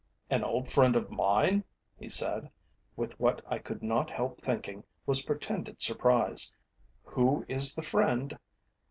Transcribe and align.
"An 0.31 0.43
old 0.43 0.67
friend 0.67 0.95
of 0.95 1.11
mine?" 1.11 1.63
he 1.95 2.09
said, 2.09 2.49
with 2.95 3.19
what 3.19 3.39
I 3.45 3.59
could 3.59 3.83
not 3.83 4.09
help 4.09 4.41
thinking 4.41 4.83
was 5.05 5.21
pretended 5.25 5.79
surprise. 5.79 6.51
"Who 7.03 7.45
is 7.47 7.75
the 7.75 7.83
friend?" 7.83 8.35